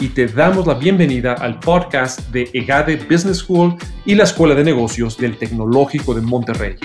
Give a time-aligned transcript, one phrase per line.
[0.00, 4.62] y te damos la bienvenida al podcast de EGADE Business School y la Escuela de
[4.62, 6.76] Negocios del Tecnológico de Monterrey.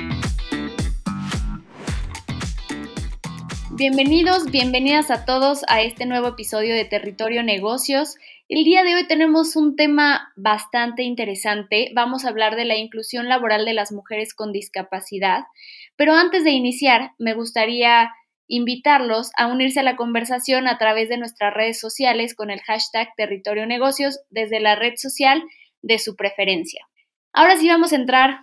[3.72, 8.16] Bienvenidos, bienvenidas a todos a este nuevo episodio de Territorio Negocios.
[8.50, 11.92] El día de hoy tenemos un tema bastante interesante.
[11.94, 15.44] Vamos a hablar de la inclusión laboral de las mujeres con discapacidad.
[15.96, 18.10] Pero antes de iniciar, me gustaría
[18.48, 23.10] invitarlos a unirse a la conversación a través de nuestras redes sociales con el hashtag
[23.16, 25.44] Territorio Negocios desde la red social
[25.82, 26.86] de su preferencia.
[27.32, 28.42] Ahora sí vamos a entrar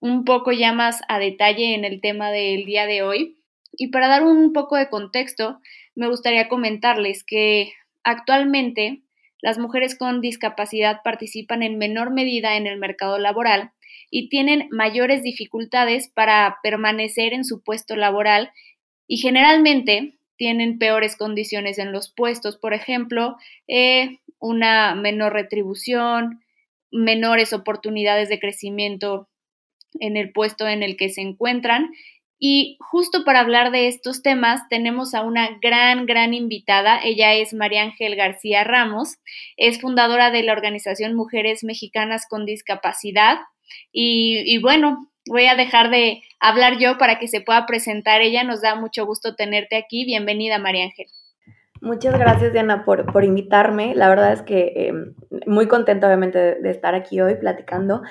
[0.00, 3.36] un poco ya más a detalle en el tema del día de hoy.
[3.72, 5.60] Y para dar un poco de contexto,
[5.94, 7.72] me gustaría comentarles que
[8.04, 9.02] actualmente
[9.40, 13.72] las mujeres con discapacidad participan en menor medida en el mercado laboral
[14.10, 18.50] y tienen mayores dificultades para permanecer en su puesto laboral
[19.08, 26.44] y generalmente tienen peores condiciones en los puestos, por ejemplo, eh, una menor retribución,
[26.92, 29.28] menores oportunidades de crecimiento
[29.98, 31.90] en el puesto en el que se encuentran.
[32.38, 37.00] Y justo para hablar de estos temas tenemos a una gran, gran invitada.
[37.02, 39.16] Ella es María Ángel García Ramos,
[39.56, 43.38] es fundadora de la organización Mujeres Mexicanas con Discapacidad.
[43.90, 48.44] Y, y bueno, voy a dejar de hablar yo para que se pueda presentar ella.
[48.44, 50.04] Nos da mucho gusto tenerte aquí.
[50.04, 51.06] Bienvenida, María Ángel.
[51.80, 53.94] Muchas gracias, Diana, por, por invitarme.
[53.94, 55.14] La verdad es que em,
[55.46, 58.02] muy contenta, obviamente, de, estar aquí hoy platicando.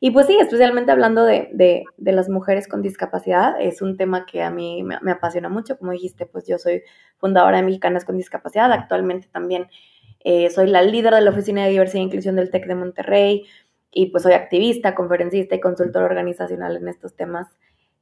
[0.00, 4.26] Y pues sí, especialmente hablando de, de, de, las mujeres con discapacidad, es un tema
[4.26, 5.78] que a mí me, apasiona mucho.
[5.78, 6.82] Como dijiste, pues yo soy
[7.18, 8.72] fundadora de Mexicanas con Discapacidad.
[8.72, 9.68] Actualmente también
[10.24, 13.44] eh, soy la líder de la Oficina de Diversidad e Inclusión del TEC de Monterrey
[13.92, 17.48] y pues soy activista, conferencista y consultor organizacional en estos temas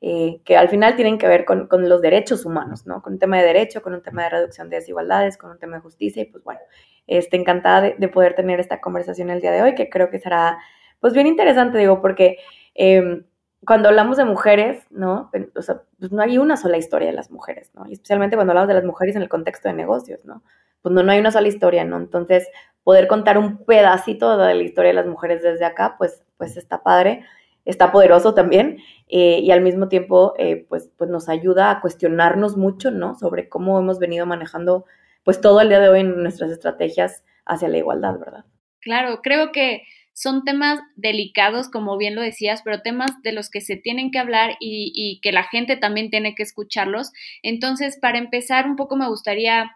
[0.00, 3.02] eh, que al final tienen que ver con, con, los derechos humanos, ¿no?
[3.02, 5.76] Con un tema de derecho, con un tema de reducción de desigualdades, con un tema
[5.76, 6.60] de justicia y pues bueno,
[7.06, 10.18] este, encantada de, de poder tener esta conversación el día de hoy que creo que
[10.18, 10.58] será
[11.00, 12.38] pues bien interesante, digo, porque
[12.74, 13.24] eh,
[13.66, 15.30] cuando hablamos de mujeres, ¿no?
[15.54, 17.86] O sea, pues no hay una sola historia de las mujeres, ¿no?
[17.86, 20.42] Y especialmente cuando hablamos de las mujeres en el contexto de negocios, ¿no?
[20.82, 21.98] Pues no, no hay una sola historia, ¿no?
[21.98, 22.48] Entonces,
[22.90, 26.82] poder contar un pedacito de la historia de las mujeres desde acá, pues, pues está
[26.82, 27.24] padre,
[27.64, 32.56] está poderoso también eh, y al mismo tiempo, eh, pues, pues nos ayuda a cuestionarnos
[32.56, 33.14] mucho, ¿no?
[33.14, 34.86] Sobre cómo hemos venido manejando,
[35.22, 38.44] pues todo el día de hoy en nuestras estrategias hacia la igualdad, ¿verdad?
[38.80, 43.60] Claro, creo que son temas delicados, como bien lo decías, pero temas de los que
[43.60, 47.12] se tienen que hablar y, y que la gente también tiene que escucharlos.
[47.44, 49.70] Entonces, para empezar, un poco me gustaría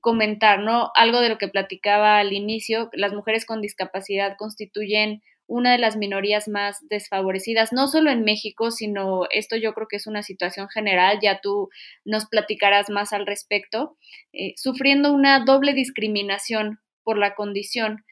[0.00, 0.90] comentar, ¿no?
[0.94, 5.96] Algo de lo que platicaba al inicio, las mujeres con discapacidad constituyen una de las
[5.96, 10.68] minorías más desfavorecidas, no solo en México, sino esto yo creo que es una situación
[10.68, 11.70] general, ya tú
[12.04, 13.96] nos platicarás más al respecto,
[14.34, 18.04] eh, sufriendo una doble discriminación por la condición.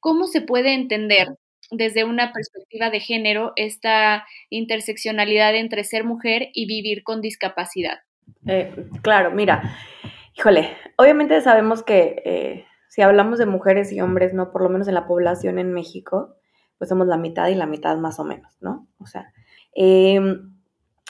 [0.00, 1.28] ¿Cómo se puede entender
[1.70, 8.00] desde una perspectiva de género esta interseccionalidad entre ser mujer y vivir con discapacidad?
[8.48, 9.78] Eh, claro, mira,
[10.40, 14.50] Híjole, obviamente sabemos que eh, si hablamos de mujeres y hombres, ¿no?
[14.50, 16.34] Por lo menos en la población en México,
[16.78, 18.88] pues somos la mitad y la mitad más o menos, ¿no?
[18.98, 19.34] O sea,
[19.74, 20.54] em,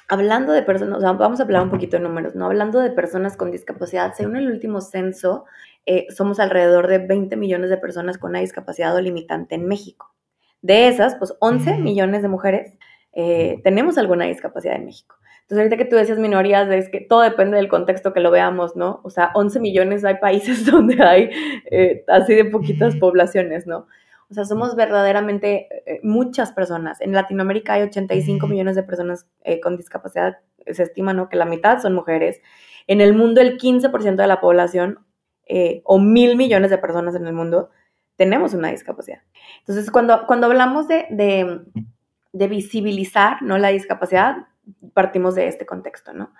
[0.08, 2.46] hablando de personas, o sea, vamos a hablar un poquito de números, ¿no?
[2.46, 5.44] Hablando de personas con discapacidad, según el último censo,
[5.86, 10.12] eh, somos alrededor de 20 millones de personas con una discapacidad o limitante en México.
[10.60, 12.72] De esas, pues 11 millones de mujeres
[13.12, 15.19] eh, tenemos alguna discapacidad en México.
[15.50, 18.76] Entonces, ahorita que tú decías minorías, es que todo depende del contexto que lo veamos,
[18.76, 19.00] ¿no?
[19.02, 21.28] O sea, 11 millones hay países donde hay
[21.68, 23.88] eh, así de poquitas poblaciones, ¿no?
[24.30, 27.00] O sea, somos verdaderamente eh, muchas personas.
[27.00, 30.38] En Latinoamérica hay 85 millones de personas eh, con discapacidad.
[30.68, 31.28] Se estima, ¿no?
[31.28, 32.40] Que la mitad son mujeres.
[32.86, 35.00] En el mundo, el 15% de la población,
[35.82, 37.70] o mil millones de personas en el mundo,
[38.14, 39.18] tenemos una discapacidad.
[39.58, 41.62] Entonces, cuando, cuando hablamos de, de,
[42.32, 43.58] de visibilizar, ¿no?
[43.58, 44.46] La discapacidad,
[44.94, 46.32] partimos de este contexto, ¿no?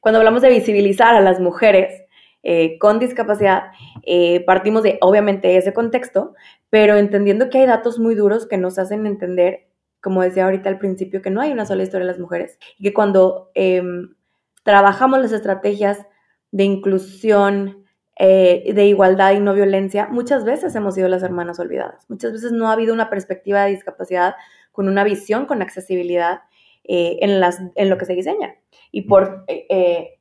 [0.00, 2.04] Cuando hablamos de visibilizar a las mujeres
[2.42, 3.72] eh, con discapacidad,
[4.02, 6.34] eh, partimos de, obviamente, ese contexto,
[6.68, 9.66] pero entendiendo que hay datos muy duros que nos hacen entender,
[10.02, 12.84] como decía ahorita al principio, que no hay una sola historia de las mujeres y
[12.84, 14.14] que cuando em,
[14.62, 16.04] trabajamos las estrategias
[16.52, 22.04] de inclusión eh, de igualdad y no violencia, muchas veces hemos sido las hermanas olvidadas.
[22.10, 24.34] Muchas veces no ha habido una perspectiva de discapacidad
[24.70, 26.42] con una visión, con accesibilidad
[26.84, 28.54] eh, en, las, en lo que se diseña
[28.90, 30.18] y por, eh,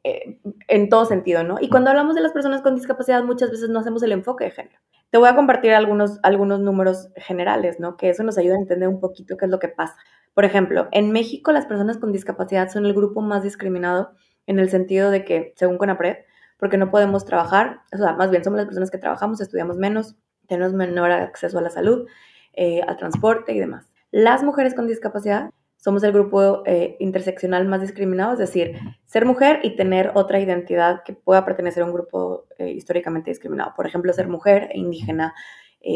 [0.68, 1.58] en todo sentido, ¿no?
[1.62, 4.52] Y cuando hablamos de las personas con discapacidad, muchas veces no hacemos el enfoque de
[4.52, 4.80] género.
[5.12, 7.98] Te voy a compartir algunos, algunos números generales, ¿no?
[7.98, 9.96] Que eso nos ayuda a entender un poquito qué es lo que pasa.
[10.34, 14.12] Por ejemplo, en México las personas con discapacidad son el grupo más discriminado
[14.48, 16.18] en el sentido de que, según CONAPRED,
[16.58, 20.16] porque no podemos trabajar, o sea, más bien somos las personas que trabajamos, estudiamos menos,
[20.48, 22.08] tenemos menor acceso a la salud,
[22.54, 23.92] eh, al transporte y demás.
[24.12, 25.52] Las mujeres con discapacidad
[25.84, 31.04] somos el grupo eh, interseccional más discriminado, es decir, ser mujer y tener otra identidad
[31.04, 33.74] que pueda pertenecer a un grupo eh, históricamente discriminado.
[33.76, 35.34] Por ejemplo, ser mujer e indígena,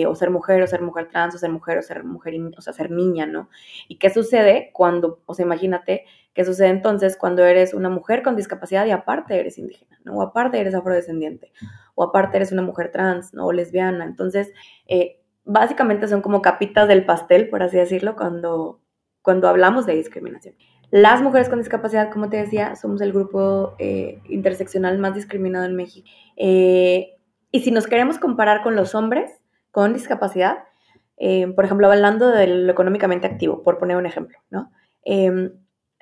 [0.06, 2.74] o ser mujer, o ser mujer trans, o ser mujer, o ser mujer, o sea,
[2.74, 3.50] ser niña, ¿no?
[3.88, 6.04] ¿Y qué sucede cuando, o sea, imagínate,
[6.38, 10.18] ¿Qué sucede entonces cuando eres una mujer con discapacidad y aparte eres indígena, ¿no?
[10.18, 11.52] o aparte eres afrodescendiente,
[11.96, 13.48] o aparte eres una mujer trans ¿no?
[13.48, 14.06] o lesbiana?
[14.06, 14.54] Entonces,
[14.86, 18.82] eh, básicamente son como capitas del pastel, por así decirlo, cuando,
[19.28, 20.56] cuando hablamos de discriminación.
[20.90, 25.76] Las mujeres con discapacidad, como te decía, somos el grupo eh, interseccional más discriminado en
[25.76, 26.08] México.
[26.38, 27.18] Eh,
[27.52, 29.30] y si nos queremos comparar con los hombres
[29.72, 30.60] con discapacidad,
[31.56, 34.72] por ejemplo, hablando de lo económicamente activo, por poner un ejemplo, ¿no?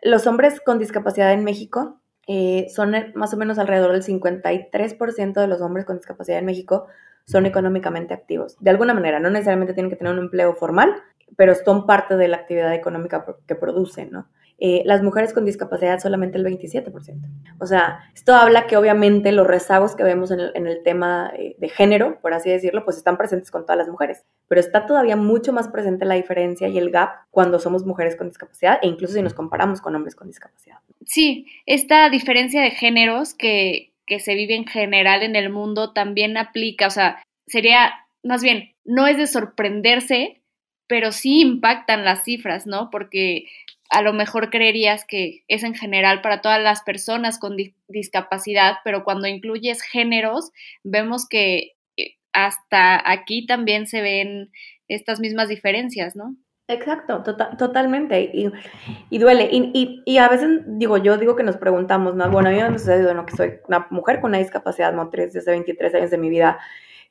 [0.03, 5.47] Los hombres con discapacidad en México eh, son más o menos alrededor del 53% de
[5.47, 6.87] los hombres con discapacidad en México
[7.25, 8.55] son económicamente activos.
[8.59, 10.93] De alguna manera, no necesariamente tienen que tener un empleo formal,
[11.35, 14.27] pero son parte de la actividad económica que producen, ¿no?
[14.57, 17.27] Eh, las mujeres con discapacidad solamente el 27%.
[17.59, 21.67] O sea, esto habla que obviamente los rezagos que vemos en el, tema eh, de
[21.67, 25.51] género, por así decirlo, pues están presentes con todas las mujeres, pero está todavía mucho
[25.51, 29.21] más presente la diferencia y el gap cuando somos mujeres con discapacidad e incluso si
[29.21, 30.77] nos comparamos con hombres con discapacidad.
[31.05, 36.37] Sí, esta diferencia de géneros que, que se vive en general en el mundo también
[36.37, 37.91] aplica, o sea, sería,
[38.23, 40.41] más bien, no es de sorprenderse,
[40.87, 42.89] pero sí impactan las cifras, ¿no?
[42.89, 43.45] Porque
[43.89, 47.55] a lo mejor creerías que es en general para todas las personas con
[47.87, 50.51] discapacidad, pero cuando incluyes géneros,
[50.83, 54.51] vemos que eh, hasta aquí también se ven
[54.87, 56.35] estas mismas diferencias, ¿no?
[56.67, 58.31] Exacto, tota-, totalmente.
[58.33, 59.49] Y, duele.
[59.51, 62.29] Y, a veces, digo, yo digo que nos preguntamos, ¿no?
[62.31, 63.25] Bueno, a mí me ha sucedido.
[63.25, 66.57] Que soy una mujer con una discapacidad motriz desde 23 años de mi vida,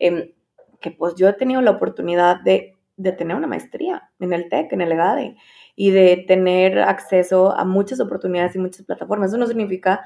[0.00, 0.32] em,
[0.80, 4.72] que pues yo he tenido la oportunidad de, de, tener una maestría en el TEC,
[4.72, 5.36] en el EGADE
[5.76, 9.30] y de tener acceso a muchas oportunidades y muchas plataformas.
[9.30, 10.02] Eso no significa,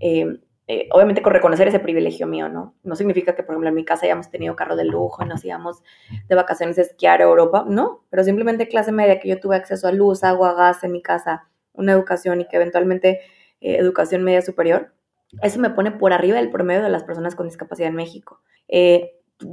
[0.00, 2.74] eh, eh, obviamente, con reconocer ese privilegio mío, ¿no?
[2.82, 5.82] No significa que, por ejemplo, en mi casa hayamos tenido carro de lujo, nos íbamos
[6.28, 9.86] de vacaciones a esquiar a Europa, no, pero simplemente clase media, que yo tuve acceso
[9.86, 13.20] a luz, agua, gas en mi casa, una educación y que eventualmente
[13.60, 14.92] eh, educación media superior.
[15.40, 18.42] Eso me pone por arriba del promedio de las personas con discapacidad en México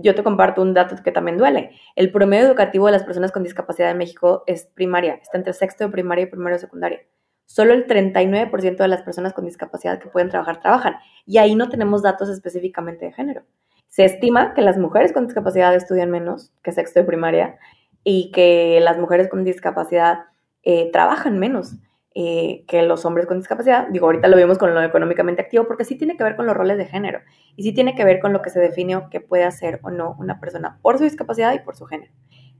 [0.01, 1.71] yo te comparto un dato que también duele.
[1.95, 5.86] El promedio educativo de las personas con discapacidad en México es primaria, está entre sexto
[5.86, 7.00] de primaria y primero de secundaria.
[7.45, 10.97] Solo el 39% de las personas con discapacidad que pueden trabajar trabajan.
[11.25, 13.44] Y ahí no tenemos datos específicamente de género.
[13.88, 17.57] Se estima que las mujeres con discapacidad estudian menos que sexto de primaria
[18.03, 20.25] y que las mujeres con discapacidad
[20.62, 21.74] eh, trabajan menos.
[22.21, 23.88] Eh, que los hombres con discapacidad.
[23.88, 26.57] Digo, ahorita lo vemos con lo económicamente activo porque sí tiene que ver con los
[26.57, 27.21] roles de género
[27.56, 29.89] y sí tiene que ver con lo que se define o que puede hacer o
[29.89, 32.12] no una persona por su discapacidad y por su género.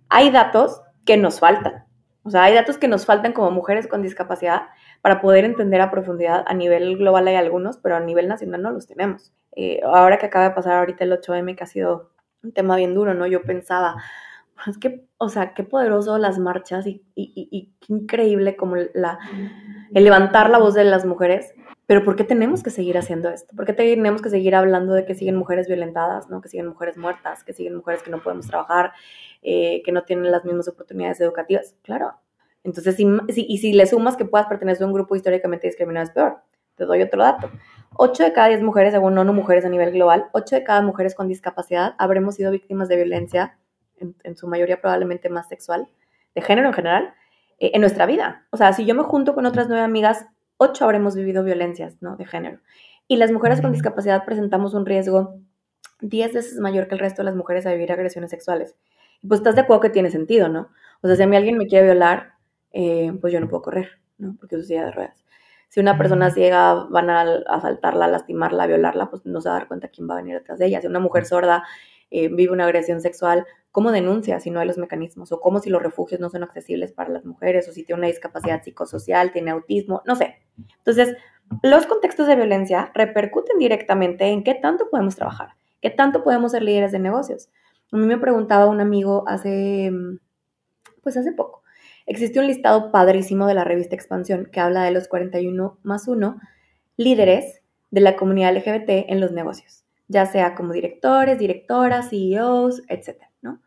[0.08, 1.84] Hay datos que nos faltan.
[2.24, 4.70] O sea, hay datos que nos faltan como mujeres con discapacidad
[5.02, 6.46] para poder entender a profundidad.
[6.48, 9.34] A nivel global hay algunos, pero a nivel nacional no los tenemos.
[9.58, 12.12] Eh, ahora que acaba de pasar ahorita el 8M, que ha sido
[12.44, 13.28] un tema bien duro, ¿no?
[13.28, 13.98] Yo pensaba,
[14.68, 19.20] es que, o sea, qué poderoso las marchas y, y, qué increíble como la,
[19.94, 21.54] el levantar la voz de las mujeres.
[21.86, 23.56] Pero ¿por qué tenemos que seguir haciendo esto?
[23.56, 26.40] ¿Por qué tenemos que seguir hablando de que siguen mujeres violentadas, ¿no?
[26.40, 28.92] que siguen mujeres muertas, que siguen mujeres que no podemos trabajar,
[29.42, 31.76] eh, que no tienen las mismas oportunidades educativas?
[31.82, 32.14] Claro.
[32.64, 36.12] Entonces, si, y si le sumas que puedas pertenecer a un grupo históricamente discriminado, es
[36.12, 36.38] peor.
[36.76, 37.50] Te doy otro dato.
[37.98, 41.16] 8 de cada 10 mujeres, según ONU Mujeres a nivel global, 8 de cada mujeres
[41.16, 43.58] con discapacidad habremos sido víctimas de violencia
[44.00, 45.88] en, su mayoría probablemente más sexual,
[46.36, 47.14] de género en general,
[47.60, 48.46] eh, en nuestra vida.
[48.52, 50.26] O sea, si yo me junto con otras nueve amigas,
[50.58, 52.16] ocho habremos vivido violencias ¿no?
[52.18, 52.60] de género.
[53.08, 55.40] Y las mujeres con discapacidad presentamos un riesgo
[56.02, 58.76] diez veces mayor que el resto de las mujeres a vivir agresiones sexuales.
[59.28, 60.70] Pues estás de acuerdo que tiene sentido, ¿no?
[61.02, 62.34] O sea, si a mí alguien me quiere violar,
[62.72, 64.36] eh, pues yo no puedo correr, ¿no?
[64.40, 65.26] Porque es silla de ruedas.
[65.70, 69.68] Si una persona ciega van a asaltarla, lastimarla, violarla, pues no se va a dar
[69.68, 70.82] cuenta quién va a venir detrás de ella.
[70.82, 71.64] Si una mujer sorda
[72.12, 75.32] eh, vive una agresión sexual, ¿cómo denuncia si no hay los mecanismos?
[75.32, 78.08] O cómo si los refugios no son accesibles para las mujeres, o si tiene una
[78.08, 80.38] discapacidad psicosocial, tiene autismo, no sé.
[80.78, 81.16] Entonces,
[81.64, 85.50] los contextos de violencia repercuten directamente en qué tanto podemos trabajar,
[85.82, 87.50] ¿Qué tanto podemos ser líderes de negocios?
[87.92, 89.92] A mí me preguntaba un amigo hace,
[91.02, 91.64] pues hace poco.
[92.06, 96.40] Existe un listado padrísimo de la revista Expansión que habla de los 41 más 1
[96.98, 97.62] líderes
[97.92, 103.62] de la comunidad LGBT en los negocios, ya sea como directores, directoras, CEOs, etcétera, ¿no?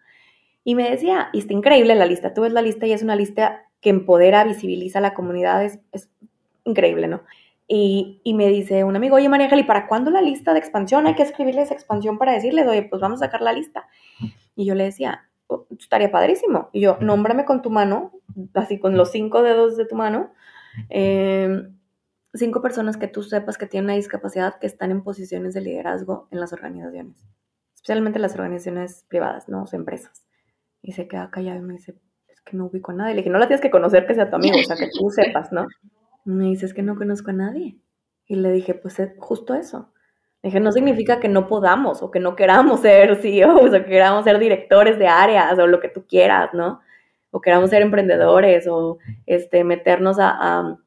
[0.65, 3.17] Y me decía, y está increíble la lista, tú ves la lista y es una
[3.17, 5.81] lista que empodera, visibiliza a la comunidad, es,
[6.65, 7.23] increíble, ¿no?
[7.67, 11.07] Y, me dice un amigo, oye María Ángel, ¿y para cuándo la lista de expansión?
[11.07, 13.87] Hay que escribirles expansión para decirles, oye, pues vamos a sacar la lista.
[14.55, 16.69] Y yo le decía, oh, estaría padrísimo.
[16.73, 18.13] Y yo, nómbrame con tu mano,
[18.55, 20.33] así con los cinco dedos de tu mano,
[20.91, 21.75] em,
[22.35, 26.29] cinco personas que tú sepas que tienen una discapacidad que están en posiciones de liderazgo
[26.31, 27.17] en las organizaciones,
[27.75, 30.25] especialmente las organizaciones privadas, no o empresas.
[30.81, 31.97] Y se queda callado y me dice,
[32.29, 33.15] es que no ubico a nadie.
[33.15, 35.11] Le dije, no la tienes que conocer que sea tu amigo, o sea, que tú
[35.11, 35.67] sepas, ¿no?
[36.25, 37.79] me dice, es que no conozco a nadie.
[38.27, 39.93] Y le dije, pues es justo eso.
[40.43, 43.85] Le dije, no significa que no podamos o que no queramos ser CEOs o que
[43.85, 46.81] queramos ser directores de áreas o lo que tú quieras, ¿no?
[47.31, 50.79] O queramos ser emprendedores o este, meternos a, a,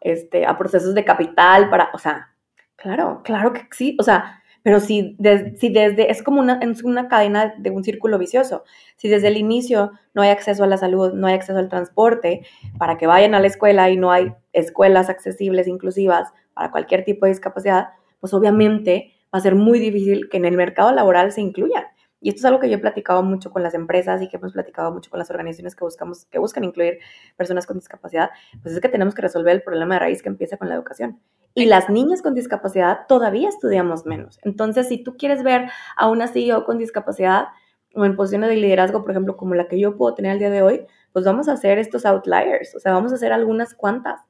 [0.00, 2.34] este, a procesos de capital para, o sea,
[2.76, 5.16] claro, claro que sí, o sea, pero si,
[5.56, 8.62] si desde, es como una, es una cadena de un círculo vicioso.
[8.96, 12.42] Si desde el inicio no hay acceso a la salud, no hay acceso al transporte,
[12.78, 17.26] para que vayan a la escuela y no hay escuelas accesibles, inclusivas, para cualquier tipo
[17.26, 17.88] de discapacidad,
[18.20, 21.84] pues obviamente va a ser muy difícil que en el mercado laboral se incluyan.
[22.22, 24.52] Y esto es algo que yo he platicado mucho con las empresas y que hemos
[24.52, 27.00] platicado mucho con las organizaciones que, buscamos, que buscan incluir
[27.36, 28.30] personas con discapacidad,
[28.62, 31.20] pues es que tenemos que resolver el problema de raíz que empieza con la educación.
[31.54, 34.38] Y las niñas con discapacidad todavía estudiamos menos.
[34.42, 37.48] Entonces, si tú quieres ver a una CEO con discapacidad
[37.94, 40.50] o en posiciones de liderazgo, por ejemplo, como la que yo puedo tener el día
[40.50, 44.20] de hoy, pues vamos a hacer estos outliers, o sea, vamos a hacer algunas cuantas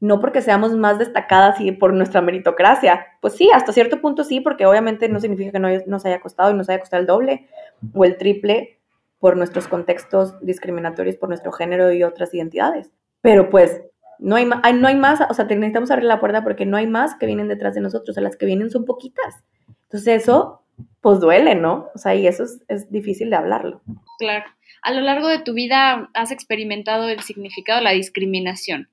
[0.00, 3.06] no porque seamos más destacadas y por nuestra meritocracia.
[3.20, 6.50] Pues sí, hasta cierto punto sí, porque obviamente no significa que no nos haya costado
[6.50, 7.48] y nos haya costado el doble
[7.94, 8.78] o el triple
[9.18, 12.92] por nuestros contextos discriminatorios, por nuestro género y otras identidades.
[13.20, 13.82] Pero pues
[14.18, 17.16] no hay, no hay más, o sea, necesitamos abrir la puerta porque no hay más
[17.16, 19.42] que vienen detrás de nosotros, o sea, las que vienen son poquitas.
[19.84, 20.62] Entonces eso,
[21.00, 21.88] pues duele, ¿no?
[21.94, 23.80] O sea, y eso es, es difícil de hablarlo.
[24.18, 24.44] Claro.
[24.82, 28.88] A lo largo de tu vida has experimentado el significado de la discriminación.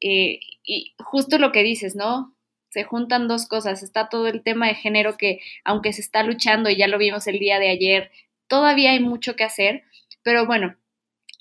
[0.00, 2.34] Eh, y justo lo que dices, ¿no?
[2.70, 3.82] Se juntan dos cosas.
[3.82, 7.26] Está todo el tema de género que, aunque se está luchando, y ya lo vimos
[7.26, 8.10] el día de ayer,
[8.48, 9.84] todavía hay mucho que hacer.
[10.22, 10.76] Pero bueno,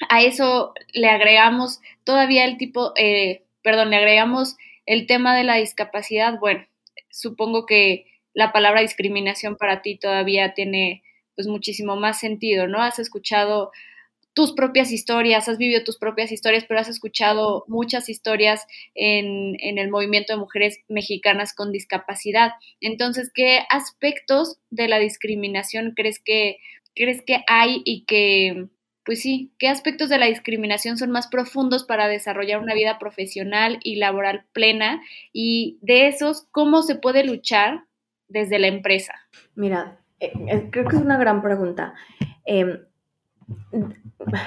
[0.10, 5.56] a eso le agregamos todavía el tipo, eh, perdón, le agregamos el tema de la
[5.56, 6.40] discapacidad.
[6.40, 6.66] Bueno,
[7.10, 11.04] supongo que la palabra discriminación para ti todavía tiene
[11.36, 12.82] pues muchísimo más sentido, ¿no?
[12.82, 13.72] Has escuchado
[14.40, 18.66] tus propias historias, has vivido tus propias historias, pero has escuchado muchas historias
[18.96, 22.52] en, el movimiento de mujeres mexicanas con discapacidad.
[22.80, 26.56] Entonces, ¿qué aspectos de la discriminación crees que,
[26.96, 28.68] crees que hay y que,
[29.04, 33.78] pues sí, qué aspectos de la discriminación son más profundos para desarrollar una vida profesional
[33.84, 35.02] y laboral plena?
[35.34, 37.84] Y de esos, ¿cómo se puede luchar
[38.30, 39.16] desde la empresa?
[39.56, 41.94] Mira, eh, eh, creo que es una gran pregunta.
[42.46, 42.80] Em,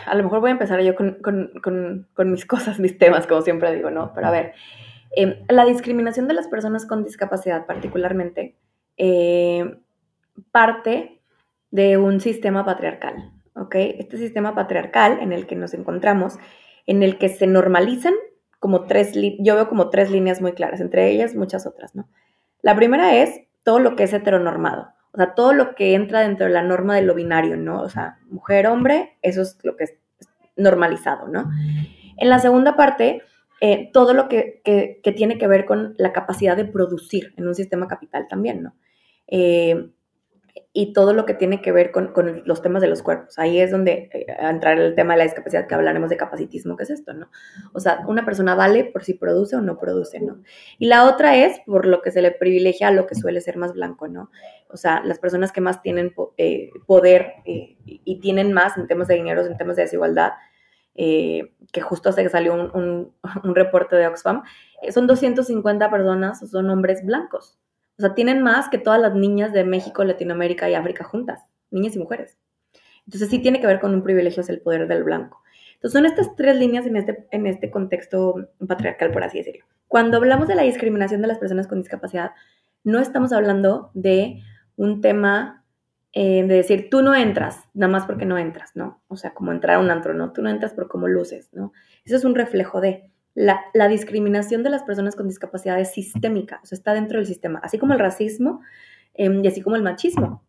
[0.07, 3.91] a lo mejor voy a empezar yo con, mis cosas, mis temas, como siempre digo,
[3.91, 4.13] ¿no?
[4.15, 4.53] Pero a ver,
[5.17, 8.57] em, la discriminación de las personas con discapacidad particularmente
[8.97, 9.79] eh,
[10.51, 11.21] parte
[11.71, 13.75] de un sistema patriarcal, ¿ok?
[13.75, 16.39] Este sistema patriarcal en el que nos encontramos,
[16.87, 18.15] en el que se normalizan
[18.59, 22.09] como tres, yo veo como tres líneas muy claras, entre ellas muchas otras, ¿no?
[22.61, 24.89] La primera es todo lo que es heteronormado.
[25.13, 27.83] O sea, todo lo que entra dentro de la norma de lo binario, ¿no?
[27.83, 29.95] O sea, mujer, hombre, eso es lo que es
[30.57, 31.51] normalizado, ¿no?
[32.17, 33.23] En la segunda parte,
[33.61, 34.63] eh, todo lo que,
[35.17, 38.75] tiene que ver con la capacidad de producir en un sistema capital también, ¿no?
[39.27, 39.91] Eh,
[40.75, 42.13] y todo lo que tiene que ver con,
[42.45, 43.39] los temas de los cuerpos.
[43.39, 46.85] Ahí es donde eh, entrar el tema de la discapacidad, que hablaremos de capacitismo, que
[46.85, 47.31] es esto, ¿no?
[47.73, 50.43] O sea, una persona vale por si produce o no produce, ¿no?
[50.79, 53.57] Y la otra es por lo que se le privilegia a lo que suele ser
[53.57, 54.31] más blanco, ¿no?
[54.69, 59.09] O sea, las personas que más tienen eh, poder eh, y tienen más en temas
[59.09, 60.33] de dinero, en temas de desigualdad,
[60.95, 64.43] que justo hace que salió un, un reporte de Oxfam,
[64.91, 67.59] son 250 personas, son hombres blancos.
[67.99, 71.97] O sea, tienen más que todas las niñas de México, Latinoamérica y África juntas, niñas
[71.97, 72.39] y mujeres.
[73.07, 75.43] Entonces sí tiene que ver con un privilegio, es el poder del blanco.
[75.75, 79.65] Entonces son estas tres líneas en este, en este contexto patriarcal, por así decirlo.
[79.89, 82.31] Cuando hablamos de la discriminación de las personas con discapacidad,
[82.85, 84.41] no estamos hablando de
[84.77, 85.65] un tema
[86.13, 89.03] eh, de decir, tú no entras, nada más porque no entras, ¿no?
[89.09, 90.33] O sea, como entrar a un antro, ¿no?
[90.33, 91.73] Tú no entras por cómo luces, ¿no?
[92.05, 96.67] Eso es un reflejo de la, discriminación de las personas con discapacidad es sistémica, o
[96.67, 97.61] sea, está dentro del sistema.
[97.63, 98.61] Así como el racismo
[99.15, 100.45] em, y así como el machismo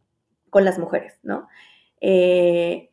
[0.49, 1.47] con las mujeres, ¿no?
[2.01, 2.91] Eh,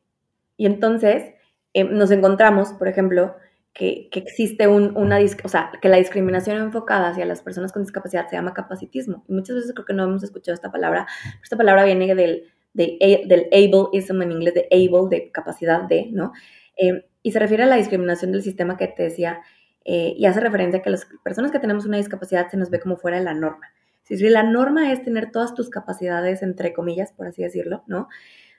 [0.57, 1.35] y entonces
[1.75, 3.35] em, nos encontramos, por ejemplo,
[3.73, 8.29] que, existe un, una, o sea, que la discriminación enfocada hacia las personas con discapacidad
[8.29, 9.25] se llama capacitismo.
[9.29, 11.07] Y muchas veces creo que no hemos escuchado esta palabra.
[11.43, 12.45] Esta palabra viene del,
[12.75, 16.33] de, del ableism en inglés, de able, de capacidad de, ¿no?
[16.77, 19.41] Em, y se refiere a la discriminación del sistema que te decía
[19.85, 22.81] eh, y hace referencia a que las personas que tenemos una discapacidad se nos ve
[22.81, 23.69] como fuera de la norma.
[24.03, 28.09] Si la norma es tener todas tus capacidades, entre comillas, por así decirlo, ¿no?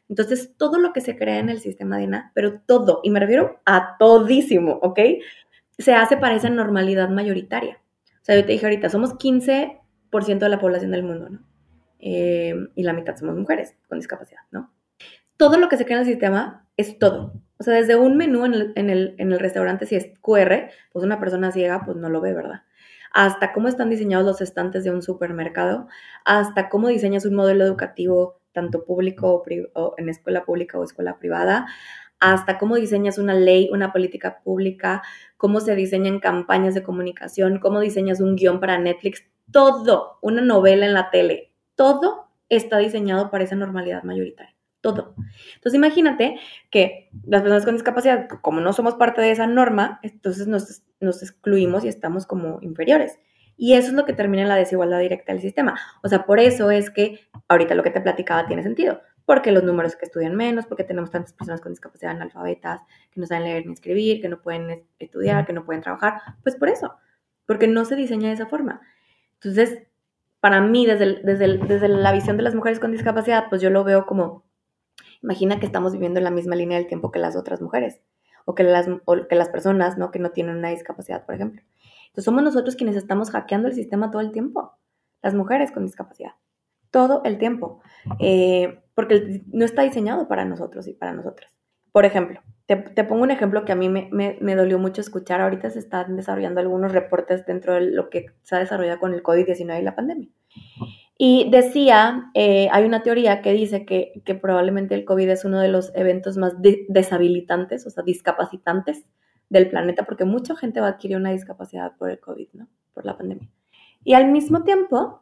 [0.07, 3.59] Entonces, todo lo que se crea en el sistema DINA, pero todo, y me refiero
[3.65, 4.99] a todísimo, ¿ok?
[5.77, 7.81] Se hace para esa normalidad mayoritaria.
[8.21, 9.79] O sea, yo te dije ahorita, somos 15%
[10.39, 11.39] de la población del mundo, ¿no?
[11.99, 14.73] Eh, y la mitad somos mujeres con discapacidad, ¿no?
[15.37, 17.33] Todo lo que se crea en el sistema es todo.
[17.61, 21.51] O sea, desde un menú en el, en restaurante, si es QR, pues una persona
[21.51, 22.63] ciega, pues no lo ve, ¿verdad?
[23.13, 25.87] Hasta cómo están diseñados los estantes de un supermercado,
[26.25, 29.43] hasta cómo diseñas un modelo educativo, tanto público
[29.75, 31.67] o, en escuela pública o escuela privada,
[32.19, 35.03] hasta cómo diseñas una ley, una política pública,
[35.37, 40.87] cómo se diseñan campañas de comunicación, cómo diseñas un guion para Netflix, todo, una novela
[40.87, 44.55] en la tele, todo está diseñado para esa normalidad mayoritaria.
[44.81, 45.15] Todo.
[45.55, 46.39] Entonces imagínate
[46.71, 51.21] que las personas con discapacidad, como no somos parte de esa norma, entonces nos, nos
[51.21, 53.19] excluimos y estamos como inferiores.
[53.57, 55.79] Y eso es lo que termina en la desigualdad directa del sistema.
[56.01, 59.01] O sea, por eso es que ahorita lo que te platicaba tiene sentido.
[59.23, 63.27] Porque los números que estudian menos, porque tenemos tantas personas con discapacidad analfabetas que no
[63.27, 66.21] saben leer ni escribir, que no pueden estudiar, que no pueden trabajar.
[66.41, 66.95] Pues por eso.
[67.45, 68.81] Porque no se diseña de esa forma.
[69.35, 69.83] Entonces,
[70.39, 73.83] para mí, desde, desde, desde la visión de las mujeres con discapacidad, pues yo lo
[73.83, 74.43] veo como,
[75.21, 78.01] imagina que estamos viviendo en la misma línea del tiempo que las otras mujeres.
[78.45, 80.11] O que las, o que las personas, ¿no?
[80.11, 81.61] Que no tienen una discapacidad, por ejemplo.
[82.07, 84.77] Entonces somos nosotros quienes estamos hackeando el sistema todo el tiempo,
[85.21, 86.31] las mujeres con discapacidad,
[86.89, 87.81] todo el tiempo,
[88.19, 91.51] eh, porque no está diseñado para nosotros y para nosotras.
[91.93, 95.41] Por ejemplo, te, pongo un ejemplo que a mí me, me, dolió mucho escuchar.
[95.41, 99.23] Ahorita se están desarrollando algunos reportes dentro de lo que se ha desarrollado con el
[99.23, 100.29] COVID-19 y la pandemia.
[101.23, 105.59] Y decía, eh, hay una teoría que dice que, que, probablemente el COVID es uno
[105.59, 106.55] de los eventos más
[106.89, 109.05] deshabilitantes, o sea, discapacitantes
[109.47, 112.67] del planeta, porque mucha gente va a adquirir una discapacidad por el COVID, ¿no?
[112.95, 113.47] Por la pandemia.
[114.03, 115.21] Y al mismo tiempo,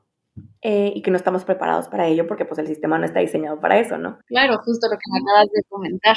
[0.61, 3.59] eh, y que no estamos preparados para ello, porque pues el sistema no está diseñado
[3.59, 4.19] para eso, ¿no?
[4.27, 6.15] Claro, justo lo que me acabas de comentar.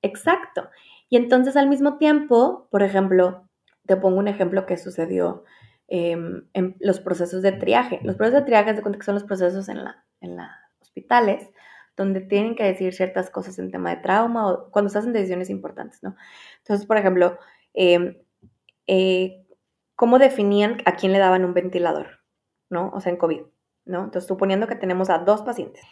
[0.00, 0.68] Exacto.
[1.08, 3.48] Y entonces al mismo tiempo, por ejemplo,
[3.84, 5.42] te pongo un ejemplo que sucedió
[5.88, 8.00] em, en los procesos de triaje.
[8.02, 10.46] Los procesos de triaje, de cuenta que son los procesos en la, en los
[10.80, 11.50] hospitales,
[11.96, 15.50] donde tienen que decir ciertas cosas en tema de trauma o cuando se hacen decisiones
[15.50, 16.16] importantes, ¿no?
[16.62, 17.38] Entonces, por ejemplo,
[17.74, 18.16] Em,
[18.86, 19.44] eh,
[19.96, 22.20] cómo definían a quién le daban un ventilador,
[22.70, 22.90] ¿no?
[22.94, 23.42] O sea, en COVID,
[23.84, 24.04] ¿no?
[24.04, 25.82] Entonces, suponiendo que tenemos a dos pacientes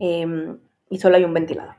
[0.00, 0.58] em,
[0.90, 1.76] y solo hay un ventilador.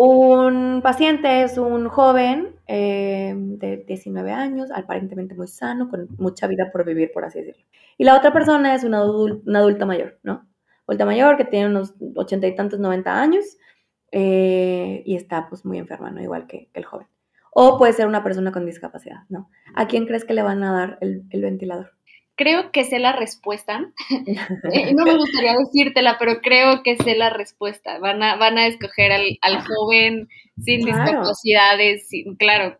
[0.00, 6.70] Un paciente es un joven em, de 19 años, aparentemente muy sano, con mucha vida
[6.70, 7.64] por vivir, por así decirlo.
[7.96, 10.46] Y la otra persona es una, adulta mayor, ¿no?
[10.86, 13.44] Adulta mayor que tiene unos ochenta y tantos, 90 años
[14.12, 16.22] eh, y está pues muy enferma, ¿no?
[16.22, 17.08] Igual que el joven.
[17.50, 19.50] O puede ser una persona con discapacidad, ¿no?
[19.74, 21.97] ¿A quién crees que le van a dar el, ventilador?
[22.38, 23.80] Creo que sé la respuesta.
[24.72, 27.98] Eh, no me gustaría decírtela, pero creo que sé la respuesta.
[27.98, 30.28] Van a, van a escoger al, joven
[30.62, 32.78] sin discapacidades, claro.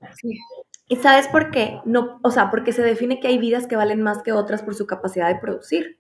[0.89, 1.81] ¿Y sabes por qué?
[1.85, 4.75] No, o sea, porque se define que hay vidas que valen más que otras por
[4.75, 5.99] su capacidad de producir.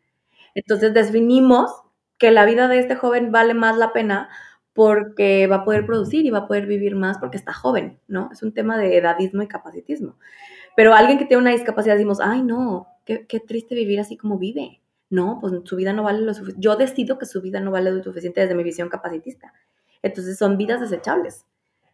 [0.54, 1.70] Entonces definimos
[2.16, 4.28] que la vida de este joven vale más la pena
[4.72, 8.30] porque va a poder producir y va a poder vivir más porque está joven, ¿no?
[8.32, 10.16] Es un tema de edadismo y capacitismo.
[10.76, 12.86] Pero alguien que tiene una discapacidad decimos, ay, no,
[13.28, 14.80] qué, triste vivir así como vive.
[15.10, 16.62] No, pues su vida no vale lo suficiente.
[16.62, 19.52] Yo decido que su vida no vale lo suficiente desde mi visión capacitista.
[20.02, 21.46] Entonces son vidas desechables.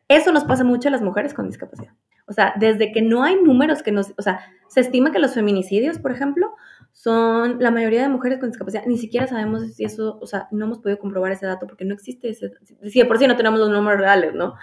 [0.09, 1.93] Eso nos pasa mucho a las mujeres con discapacidad.
[2.27, 5.35] O sea, desde que no hay números que nos, o sea, se estima que los
[5.35, 6.55] feminicidios, por ejemplo,
[6.93, 8.85] son la mayoría de mujeres con discapacidad.
[8.87, 11.95] Ni siquiera sabemos si eso, o sea, no hemos podido comprobar ese dato porque no
[11.95, 14.55] existe ese, si de por sí no tenemos los números reales, ¿no?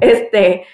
[0.00, 0.64] Este,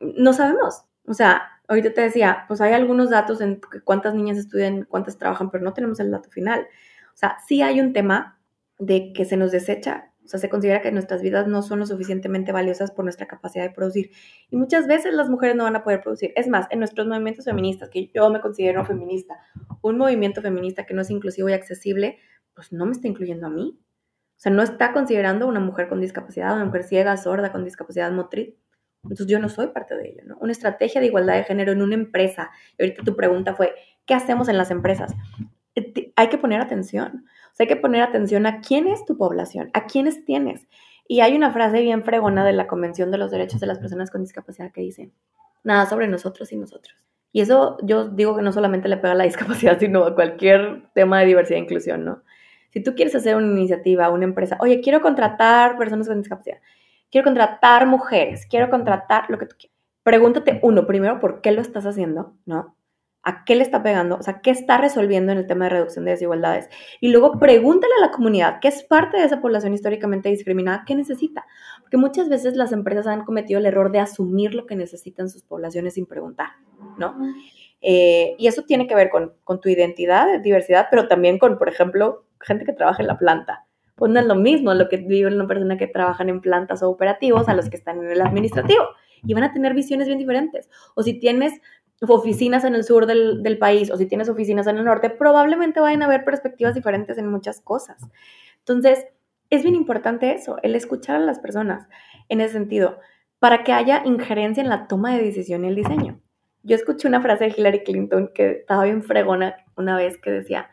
[0.00, 0.84] no sabemos.
[1.06, 5.50] O sea, ahorita te decía, pues hay algunos datos en cuántas niñas estudian, cuántas trabajan,
[5.50, 6.66] pero no tenemos el dato final.
[7.14, 8.40] O sea, sí hay un tema
[8.78, 11.86] de que se nos desecha o sea, se considera que nuestras vidas no son lo
[11.86, 14.10] suficientemente valiosas por nuestra capacidad de producir.
[14.50, 16.34] Y muchas veces las mujeres no van a poder producir.
[16.36, 19.38] Es más, en nuestros movimientos feministas, que yo me considero feminista,
[19.80, 22.18] un movimiento feminista que no es inclusivo y accesible,
[22.52, 23.80] pues no me está incluyendo a mí.
[23.80, 28.12] O sea, no está considerando una mujer con discapacidad, una mujer ciega, sorda, con discapacidad
[28.12, 28.54] motriz.
[29.10, 30.38] Entonces yo no soy parte de ello, ¿no?
[30.40, 32.50] Una estrategia de igualdad de género en una empresa.
[32.78, 33.74] Y ahorita tu pregunta fue,
[34.06, 35.14] ¿qué hacemos en las empresas?
[35.74, 37.24] Eh, hay que poner atención
[37.62, 40.66] hay que poner atención a quién es tu población, a quiénes tienes.
[41.06, 44.10] Y hay una frase bien fregona de la Convención de los Derechos de las Personas
[44.10, 45.10] con Discapacidad que dice,
[45.64, 46.94] nada sobre nosotros y nosotros.
[47.32, 50.90] Y eso yo digo que no solamente le pega a la discapacidad, sino a cualquier
[50.94, 52.22] tema de diversidad e inclusión, ¿no?
[52.70, 56.58] Si tú quieres hacer una iniciativa, una empresa, oye, quiero contratar personas con discapacidad,
[57.10, 59.76] quiero contratar mujeres, quiero contratar lo que tú quieras.
[60.02, 62.34] Pregúntate, uno, primero, ¿por qué lo estás haciendo?
[62.46, 62.74] ¿No?
[63.22, 64.16] ¿A qué le está pegando?
[64.16, 66.68] O sea, ¿qué está resolviendo en el tema de reducción de desigualdades?
[67.00, 70.94] Y luego pregúntale a la comunidad, que es parte de esa población históricamente discriminada, ¿qué
[70.94, 71.44] necesita?
[71.82, 75.42] Porque muchas veces las empresas han cometido el error de asumir lo que necesitan sus
[75.42, 76.52] poblaciones sin preguntar,
[76.96, 77.16] ¿no?
[77.80, 81.68] Eh, y eso tiene que ver con, con tu identidad, diversidad, pero también con, por
[81.68, 83.66] ejemplo, gente que trabaja en la planta.
[83.98, 86.88] Pues no es lo mismo lo que vive una persona que trabaja en plantas o
[86.88, 88.84] operativos a los que están en el administrativo.
[89.24, 90.70] Y van a tener visiones bien diferentes.
[90.94, 91.60] O si tienes
[92.06, 96.02] oficinas en el sur del, país o si tienes oficinas en el norte, probablemente vayan
[96.02, 98.00] a haber perspectivas diferentes en muchas cosas.
[98.60, 99.06] Entonces,
[99.50, 101.88] es bien importante eso, el escuchar a las personas
[102.28, 102.98] en ese sentido,
[103.38, 106.20] para que haya injerencia en la toma de decisión y el diseño.
[106.62, 110.68] Yo escuché una frase de Hillary Clinton que estaba bien fregona una vez que decía,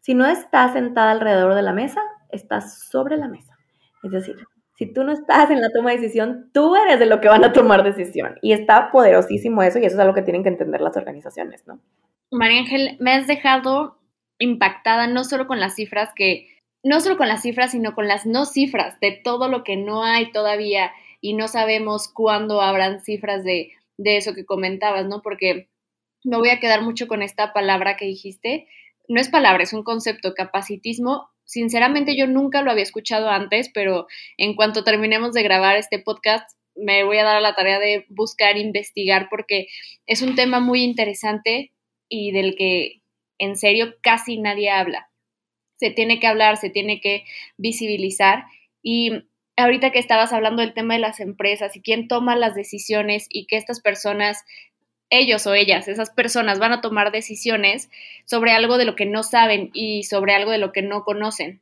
[0.00, 2.00] si no estás sentada alrededor de la mesa,
[2.32, 3.56] estás sobre la mesa.
[4.02, 4.36] Es decir,
[4.80, 7.44] si tú no estás en la toma de decisión, tú eres de lo que van
[7.44, 8.36] a tomar decisión.
[8.40, 11.80] Y está poderosísimo eso y eso es algo que tienen que entender las organizaciones, ¿no?
[12.30, 13.98] María Ángel, me has dejado
[14.38, 16.48] impactada no solo con las cifras que,
[16.82, 20.02] no solo con las cifras, sino con las no cifras de todo lo que no
[20.02, 25.20] hay todavía y no sabemos cuándo habrán cifras de, de eso que comentabas, ¿no?
[25.20, 25.68] Porque
[26.24, 28.66] me voy a quedar mucho con esta palabra que dijiste.
[29.08, 34.06] No es palabra, es un concepto, capacitismo sinceramente yo nunca lo había escuchado antes, pero
[34.36, 38.06] en cuanto terminemos de grabar este podcast, me voy a dar a la tarea de
[38.08, 39.66] buscar, investigar, porque
[40.06, 41.72] es un tema muy interesante
[42.08, 43.02] y del que
[43.38, 45.10] en serio casi nadie habla.
[45.76, 47.24] Se tiene que hablar, se tiene que
[47.56, 48.44] visibilizar
[48.80, 49.10] y
[49.56, 53.46] ahorita que estabas hablando del tema de las empresas y quién toma las decisiones y
[53.46, 54.44] que estas personas
[55.10, 57.90] ellos o ellas, esas personas van a tomar decisiones
[58.24, 61.60] sobre algo de lo que no saben y sobre algo de lo que no conocen.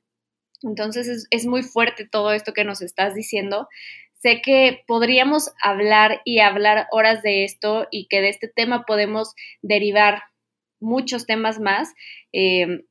[0.63, 3.69] Entonces es, muy fuerte todo esto que nos estás diciendo.
[4.15, 9.35] Sé que podríamos hablar y hablar horas de esto y que de este tema podemos
[9.63, 10.23] derivar
[10.81, 11.95] muchos temas más.
[12.33, 12.85] Eh,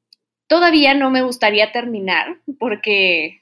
[0.47, 3.41] todavía no me gustaría terminar porque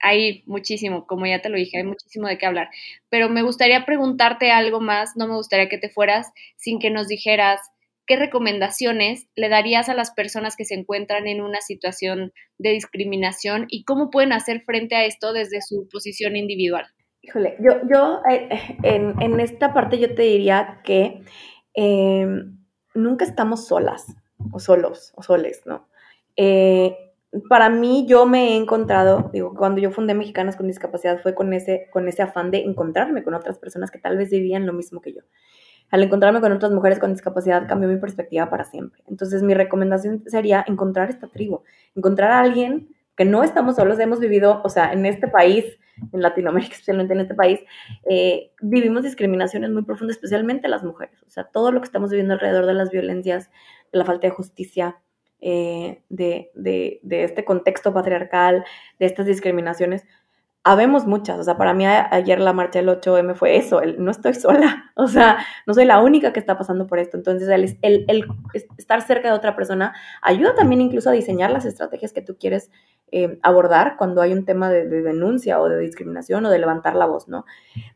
[0.00, 2.68] hay muchísimo, como ya te lo dije, hay muchísimo de qué hablar.
[3.08, 7.08] Pero me gustaría preguntarte algo más, no me gustaría que te fueras sin que nos
[7.08, 7.60] dijeras
[8.06, 13.66] qué recomendaciones le darías a las personas que se encuentran en una situación de discriminación
[13.68, 16.86] y cómo pueden hacer frente a esto desde su posición individual.
[17.22, 21.22] Híjole, yo, yo eh, en, esta parte yo te diría que
[21.74, 22.58] em,
[22.94, 24.06] nunca estamos solas
[24.52, 25.88] o solos o soles, ¿no?
[26.36, 27.05] Eh,
[27.48, 31.52] para mí yo me he encontrado, digo, cuando yo fundé Mexicanas con Discapacidad fue con
[31.52, 35.00] ese, con ese afán de encontrarme con otras personas que tal vez vivían lo mismo
[35.00, 35.22] que yo.
[35.90, 39.02] Al encontrarme con otras mujeres con discapacidad cambió mi perspectiva para siempre.
[39.06, 41.62] Entonces mi recomendación sería encontrar esta tribu,
[41.94, 45.64] encontrar a alguien que no estamos solos, hemos vivido, o sea, en este país,
[46.12, 47.60] en Latinoamérica, especialmente en este país,
[48.08, 51.22] eh, vivimos discriminaciones muy profundas, especialmente las mujeres.
[51.26, 53.50] O sea, todo lo que estamos viviendo alrededor de las violencias,
[53.92, 54.98] de la falta de justicia,
[55.48, 56.50] eh, de,
[57.08, 58.64] este contexto patriarcal,
[58.98, 60.04] de estas discriminaciones,
[60.64, 64.10] habemos muchas, o sea, para mí ayer la marcha del 8M fue eso, el, no
[64.10, 67.78] estoy sola, o sea, no soy la única que está pasando por esto, entonces el,
[67.82, 68.26] el,
[68.76, 72.72] estar cerca de otra persona ayuda también incluso a diseñar las estrategias que tú quieres
[73.12, 77.06] eh, abordar cuando hay un tema de, denuncia o de discriminación o de levantar la
[77.06, 77.44] voz, ¿no?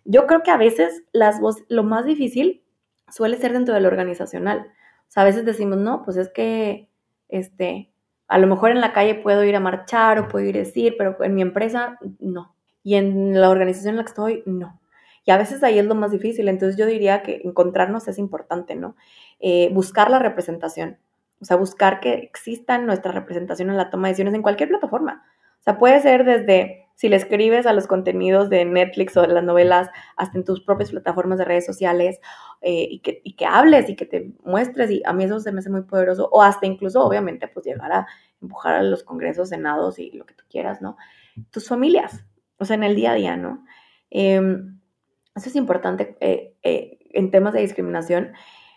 [0.05, 2.63] Yo creo que a veces las voz, lo más difícil
[3.09, 4.69] suele ser dentro de lo organizacional,
[5.09, 6.90] o sea, a veces decimos, no, pues es que
[7.31, 7.91] este,
[8.29, 10.95] a lo mejor en la calle puedo ir a marchar o puedo ir a decir,
[10.97, 12.55] pero en mi empresa no.
[12.83, 14.81] Y en la organización en la que estoy, no.
[15.25, 16.49] Y a veces ahí es lo más difícil.
[16.49, 18.97] Entonces yo diría que encontrarnos es importante, ¿no?
[19.41, 20.99] Eh, buscar la representación.
[21.41, 25.25] O sea, buscar que exista nuestra representación en la toma de decisiones en cualquier plataforma.
[25.61, 29.29] O sea, puede ser desde si le escribes a los contenidos de Netflix o de
[29.29, 32.21] las novelas, hasta en tus propias plataformas de redes sociales,
[32.61, 35.51] eh, y, que, y que hables y que te muestres, y a mí eso se
[35.51, 38.07] me hace muy poderoso, o hasta incluso, obviamente, pues llegar a
[38.43, 40.99] empujar a los congresos, senados y lo que tú quieras, ¿no?
[41.51, 42.23] Tus familias,
[42.59, 43.65] o sea, en el día a día, ¿no?
[44.11, 44.79] Em,
[45.35, 48.33] eso es importante eh, eh, en temas de discriminación.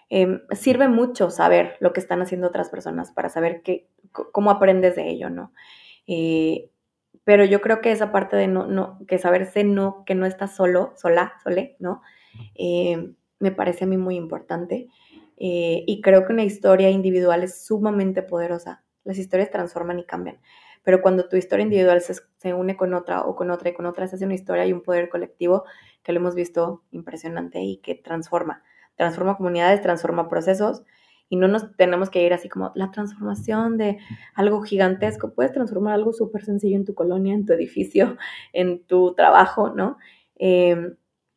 [0.10, 4.96] Em, sirve mucho saber lo que están haciendo otras personas para saber que, cómo aprendes
[4.96, 5.52] de ello, ¿no?
[7.24, 10.56] Pero yo creo que esa parte de no, no, que saberse no, que no estás
[10.56, 12.02] solo, sola, sole, ¿no?
[12.56, 14.90] Eh, me parece a mí muy importante.
[15.38, 18.84] Eh, y creo que una historia individual es sumamente poderosa.
[19.04, 20.40] Las historias transforman y cambian.
[20.84, 23.86] pero cuando tu historia individual se, se, une con otra o con otra y con
[23.86, 25.64] otra, se hace una historia y un poder colectivo
[26.04, 28.64] que lo hemos visto impresionante y que transforma,
[28.96, 30.84] transforma comunidades, transforma procesos
[31.30, 33.98] y no nos tenemos que ir así como la transformación de
[34.36, 38.18] algo gigantesco, puedes transformar algo súper sencillo en tu colonia, en tu edificio,
[38.54, 39.98] en tu trabajo, ¿no?
[40.36, 40.96] Em,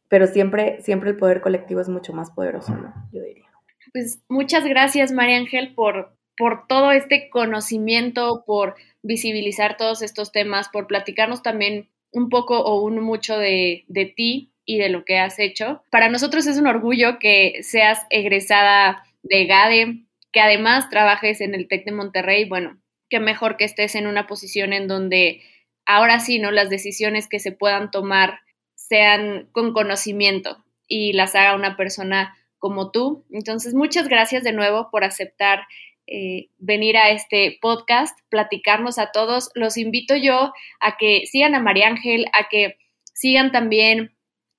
[0.08, 2.92] pero siempre, siempre el poder colectivo es mucho más poderoso, ¿no?
[3.12, 3.46] Yo diría.
[3.92, 10.68] Pues muchas gracias, María Ángel, por, por todo este conocimiento, por visibilizar todos estos temas,
[10.68, 15.18] por platicarnos también un poco o un mucho de, de ti y de lo que
[15.18, 15.82] has hecho.
[15.90, 21.68] Para nosotros es un orgullo que seas egresada de GADE, que además trabajes en el
[21.68, 22.48] TEC de Monterrey.
[22.48, 25.42] Bueno, qué mejor que estés en una posición en donde
[25.86, 26.50] ahora sí, ¿no?
[26.50, 28.40] Las decisiones que se puedan tomar
[28.74, 33.24] sean con conocimiento y las haga una persona como tú.
[33.30, 35.66] Entonces, muchas gracias de nuevo por aceptar
[36.06, 39.50] eh, venir a este podcast, platicarnos a todos.
[39.54, 42.78] Los invito yo a que sigan a María Ángel, a que
[43.12, 44.15] sigan también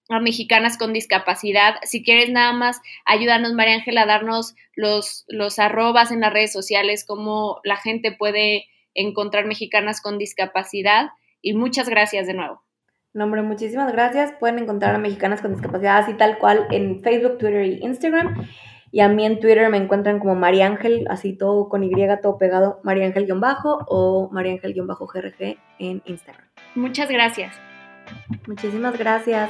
[0.09, 1.75] a mexicanas con discapacidad.
[1.83, 6.53] Si quieres nada más, ayúdanos, María Ángela, a darnos los, los arrobas en las redes
[6.53, 11.09] sociales, cómo la gente puede encontrar mexicanas con discapacidad.
[11.41, 12.63] Y muchas gracias de nuevo.
[13.13, 14.31] No, hombre, muchísimas gracias.
[14.39, 18.47] Pueden encontrar a Mexicanas con Discapacidad así tal cual en Facebook, Twitter y Instagram.
[18.91, 21.91] Y a mí en Twitter me encuentran como María Ángel, así todo con Y,
[22.21, 26.45] todo pegado, María Ángel-bajo o María Ángel-GRG en Instagram.
[26.75, 27.55] Muchas gracias.
[28.47, 29.49] Muchísimas gracias.